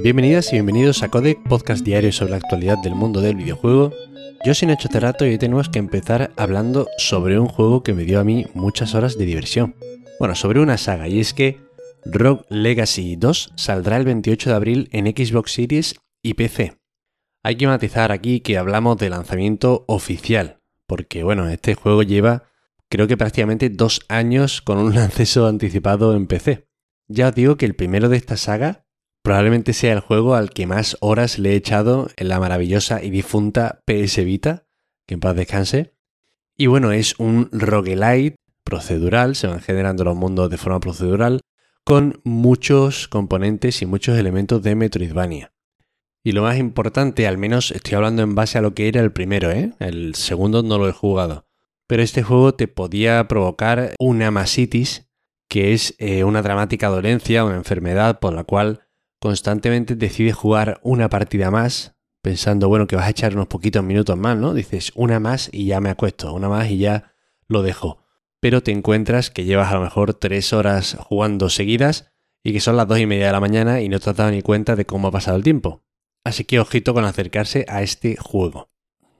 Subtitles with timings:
[0.00, 3.92] Bienvenidas y bienvenidos a Codec, podcast diario sobre la actualidad del mundo del videojuego.
[4.44, 8.04] Yo soy Nacho Terrato y hoy tenemos que empezar hablando sobre un juego que me
[8.04, 9.74] dio a mí muchas horas de diversión.
[10.20, 11.58] Bueno, sobre una saga, y es que
[12.04, 16.78] Rogue Legacy 2 saldrá el 28 de abril en Xbox Series y PC.
[17.42, 22.44] Hay que matizar aquí que hablamos de lanzamiento oficial, porque bueno, este juego lleva
[22.88, 26.68] creo que prácticamente dos años con un acceso anticipado en PC.
[27.08, 28.84] Ya os digo que el primero de esta saga
[29.28, 33.10] Probablemente sea el juego al que más horas le he echado en la maravillosa y
[33.10, 34.64] difunta PS Vita,
[35.04, 35.92] que en paz descanse.
[36.56, 41.42] Y bueno, es un roguelite procedural, se van generando los mundos de forma procedural,
[41.84, 45.52] con muchos componentes y muchos elementos de Metroidvania.
[46.24, 49.12] Y lo más importante, al menos estoy hablando en base a lo que era el
[49.12, 49.74] primero, ¿eh?
[49.78, 51.44] el segundo no lo he jugado.
[51.86, 55.06] Pero este juego te podía provocar una masitis,
[55.50, 58.87] que es eh, una dramática dolencia, una enfermedad por la cual
[59.20, 64.16] constantemente decides jugar una partida más, pensando, bueno, que vas a echar unos poquitos minutos
[64.16, 64.54] más, ¿no?
[64.54, 67.14] Dices, una más y ya me acuesto, una más y ya
[67.46, 68.04] lo dejo.
[68.40, 72.12] Pero te encuentras que llevas a lo mejor tres horas jugando seguidas
[72.44, 74.30] y que son las dos y media de la mañana y no te has dado
[74.30, 75.82] ni cuenta de cómo ha pasado el tiempo.
[76.24, 78.70] Así que ojito con acercarse a este juego.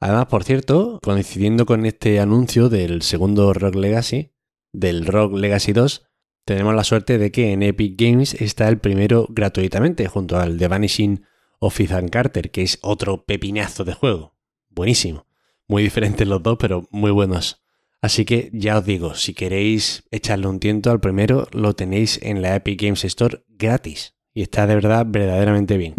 [0.00, 4.32] Además, por cierto, coincidiendo con este anuncio del segundo Rock Legacy,
[4.72, 6.06] del Rock Legacy 2,
[6.44, 10.68] tenemos la suerte de que en Epic Games está el primero gratuitamente, junto al The
[10.68, 11.24] Vanishing
[11.58, 14.34] of Carter, que es otro pepinazo de juego.
[14.70, 15.26] Buenísimo.
[15.68, 17.62] Muy diferentes los dos, pero muy buenos.
[18.00, 22.42] Así que ya os digo, si queréis echarle un tiento al primero, lo tenéis en
[22.42, 24.14] la Epic Games Store gratis.
[24.34, 25.94] Y está de verdad verdaderamente bien.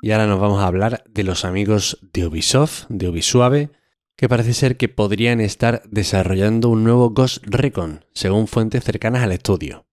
[0.00, 3.70] Y ahora nos vamos a hablar de los amigos de Ubisoft, de Ubisuave,
[4.18, 9.30] que parece ser que podrían estar desarrollando un nuevo Ghost Recon, según fuentes cercanas al
[9.30, 9.86] estudio.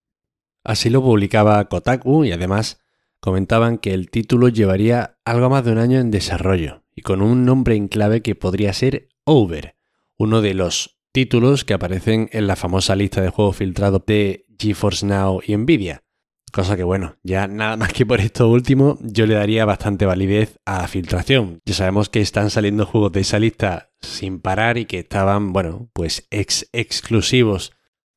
[0.63, 2.81] Así lo publicaba Kotaku y además
[3.19, 7.45] comentaban que el título llevaría algo más de un año en desarrollo y con un
[7.45, 9.75] nombre en clave que podría ser Over,
[10.17, 15.05] uno de los títulos que aparecen en la famosa lista de juegos filtrados de GeForce
[15.05, 16.01] Now y Nvidia.
[16.55, 20.57] Cosa que bueno, ya nada más que por esto último, yo le daría bastante validez
[20.63, 21.59] a filtración.
[21.65, 25.89] Ya sabemos que están saliendo juegos de esa lista sin parar y que estaban, bueno,
[25.91, 27.73] pues ex exclusivos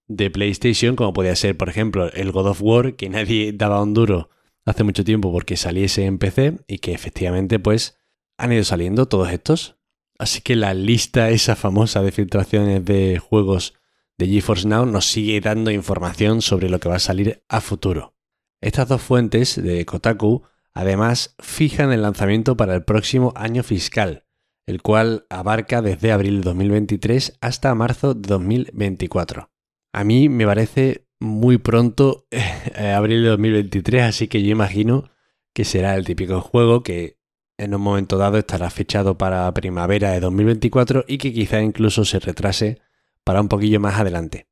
[0.06, 3.92] de PlayStation, como podía ser, por ejemplo, el God of War, que nadie daba un
[3.92, 4.30] duro
[4.64, 7.98] hace mucho tiempo porque saliese en PC y que efectivamente, pues,
[8.36, 9.78] han ido saliendo todos estos.
[10.16, 13.74] Así que la lista esa famosa de filtraciones de juegos
[14.16, 18.14] de GeForce Now nos sigue dando información sobre lo que va a salir a futuro.
[18.60, 20.42] Estas dos fuentes de Kotaku
[20.74, 24.24] además fijan el lanzamiento para el próximo año fiscal,
[24.66, 29.50] el cual abarca desde abril de 2023 hasta marzo de 2024.
[29.92, 35.10] A mí me parece muy pronto eh, abril de 2023, así que yo imagino
[35.52, 37.18] que será el típico juego que
[37.58, 42.20] en un momento dado estará fechado para primavera de 2024 y que quizá incluso se
[42.20, 42.80] retrase
[43.24, 44.48] para un poquillo más adelante.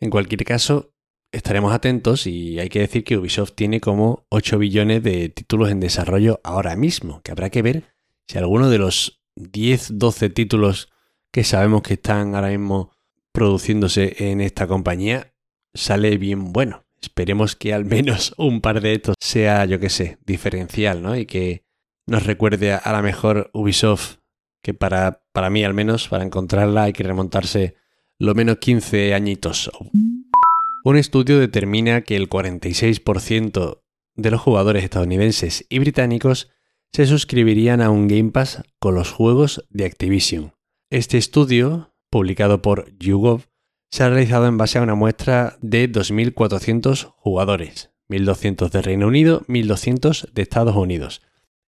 [0.00, 0.93] En cualquier caso,
[1.34, 5.80] estaremos atentos y hay que decir que Ubisoft tiene como 8 billones de títulos en
[5.80, 7.84] desarrollo ahora mismo, que habrá que ver
[8.28, 10.88] si alguno de los 10, 12 títulos
[11.32, 12.92] que sabemos que están ahora mismo
[13.32, 15.34] produciéndose en esta compañía
[15.74, 16.84] sale bien bueno.
[17.02, 21.16] Esperemos que al menos un par de estos sea, yo que sé, diferencial, ¿no?
[21.16, 21.64] Y que
[22.06, 24.18] nos recuerde a la mejor Ubisoft,
[24.62, 27.74] que para, para mí al menos, para encontrarla hay que remontarse
[28.18, 29.70] lo menos 15 añitos
[30.84, 33.82] un estudio determina que el 46%
[34.16, 36.50] de los jugadores estadounidenses y británicos
[36.92, 40.52] se suscribirían a un Game Pass con los juegos de Activision.
[40.90, 43.46] Este estudio, publicado por YouGov,
[43.90, 49.40] se ha realizado en base a una muestra de 2.400 jugadores, 1.200 de Reino Unido,
[49.48, 51.22] 1.200 de Estados Unidos.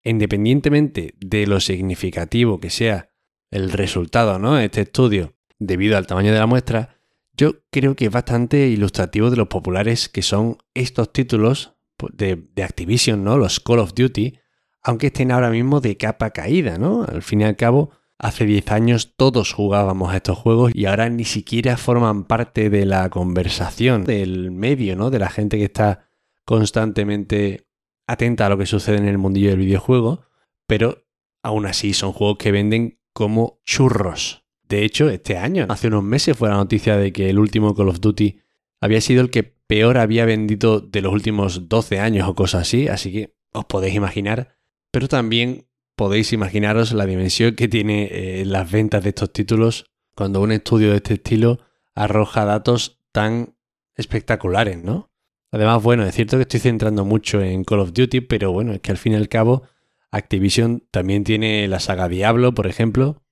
[0.03, 3.09] Independientemente de lo significativo que sea
[3.51, 4.57] el resultado ¿no?
[4.59, 6.92] este estudio debido al tamaño de la muestra,
[7.35, 11.75] yo creo que es bastante ilustrativo de los populares que son estos títulos
[12.11, 13.37] de, Activision, ¿no?
[13.37, 14.39] Los Call of Duty,
[14.81, 17.03] aunque estén ahora mismo de capa caída, ¿no?
[17.03, 21.09] Al fin y al cabo, hace 10 años todos jugábamos a estos juegos y ahora
[21.09, 25.09] ni siquiera forman parte de la conversación del medio, ¿no?
[25.09, 26.09] De la gente que está
[26.45, 27.67] constantemente
[28.07, 30.25] atenta a lo que sucede en el mundillo del videojuego,
[30.67, 31.05] pero
[31.41, 34.42] aún así son juegos que venden como churros.
[34.73, 37.89] De hecho, este año, hace unos meses, fue la noticia de que el último Call
[37.89, 38.39] of Duty
[38.81, 42.87] había sido el que peor había vendido de los últimos 12 años o cosas así,
[42.87, 44.57] así que os podéis imaginar,
[44.89, 50.41] pero también podéis imaginaros la dimensión que tiene eh, las ventas de estos títulos cuando
[50.41, 51.59] un estudio de este estilo
[51.93, 53.55] arroja datos tan
[53.93, 55.11] espectaculares, ¿no?
[55.51, 58.79] Además, bueno, es cierto que estoy centrando mucho en Call of Duty, pero bueno, es
[58.79, 59.61] que al fin y al cabo
[60.09, 63.22] Activision también tiene la saga Diablo, por ejemplo.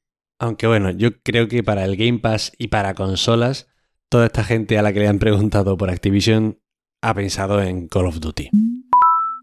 [0.42, 3.68] Aunque bueno, yo creo que para el Game Pass y para consolas,
[4.10, 6.60] toda esta gente a la que le han preguntado por Activision
[7.04, 8.50] ha pensado en Call of Duty.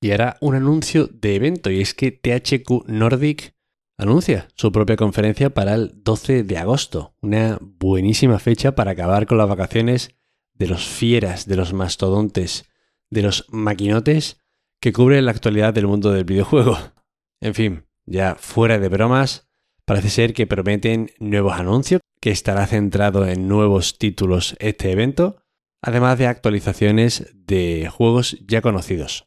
[0.02, 3.54] Y ahora un anuncio de evento, y es que THQ Nordic
[3.96, 9.38] anuncia su propia conferencia para el 12 de agosto, una buenísima fecha para acabar con
[9.38, 10.16] las vacaciones
[10.54, 12.68] de los fieras, de los mastodontes,
[13.08, 14.40] de los maquinotes
[14.80, 16.76] que cubren la actualidad del mundo del videojuego.
[17.40, 19.47] En fin, ya fuera de bromas,
[19.88, 25.38] parece ser que prometen nuevos anuncios, que estará centrado en nuevos títulos este evento,
[25.80, 29.24] además de actualizaciones de juegos ya conocidos.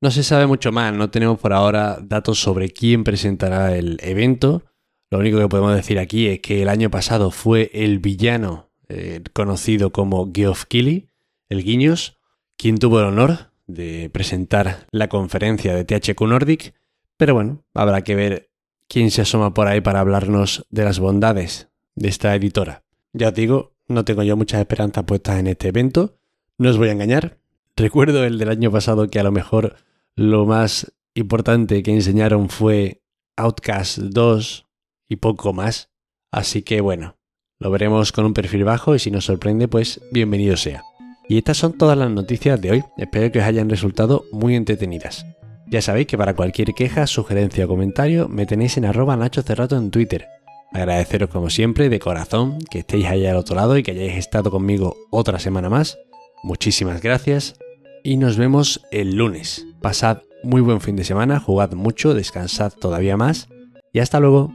[0.00, 4.62] No se sabe mucho más, no tenemos por ahora datos sobre quién presentará el evento.
[5.10, 9.20] Lo único que podemos decir aquí es que el año pasado fue el villano eh,
[9.34, 11.10] conocido como Geoff Keighley,
[11.50, 12.16] el Guiños,
[12.56, 16.72] quien tuvo el honor de presentar la conferencia de THQ Nordic,
[17.18, 18.49] pero bueno, habrá que ver
[18.90, 22.82] quién se asoma por ahí para hablarnos de las bondades de esta editora.
[23.12, 26.18] Ya os digo, no tengo yo muchas esperanzas puestas en este evento,
[26.58, 27.38] no os voy a engañar.
[27.76, 29.76] Recuerdo el del año pasado que a lo mejor
[30.16, 33.00] lo más importante que enseñaron fue
[33.36, 34.66] Outcast 2
[35.08, 35.90] y poco más.
[36.32, 37.16] Así que bueno,
[37.60, 40.82] lo veremos con un perfil bajo y si nos sorprende, pues bienvenido sea.
[41.28, 42.84] Y estas son todas las noticias de hoy.
[42.98, 45.24] Espero que os hayan resultado muy entretenidas.
[45.70, 49.76] Ya sabéis que para cualquier queja, sugerencia o comentario me tenéis en arroba Nacho Cerrato
[49.76, 50.26] en Twitter.
[50.72, 54.50] Agradeceros como siempre de corazón que estéis allá al otro lado y que hayáis estado
[54.50, 55.96] conmigo otra semana más.
[56.42, 57.54] Muchísimas gracias
[58.02, 59.64] y nos vemos el lunes.
[59.80, 63.48] Pasad muy buen fin de semana, jugad mucho, descansad todavía más
[63.92, 64.52] y hasta luego.